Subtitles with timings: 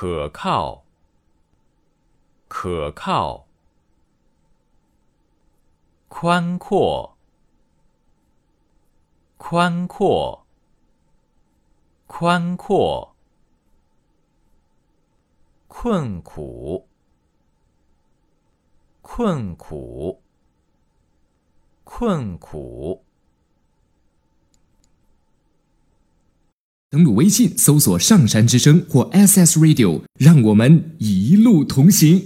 [0.00, 0.86] 可靠，
[2.48, 3.46] 可靠，
[6.08, 7.18] 宽阔，
[9.36, 10.46] 宽阔，
[12.06, 13.14] 宽阔，
[15.68, 16.88] 困苦，
[19.02, 20.22] 困苦。
[21.84, 23.04] 困苦。
[27.00, 32.20] 登录微信，搜索“上山之声”或 “SS Radio”，让我们一路同行。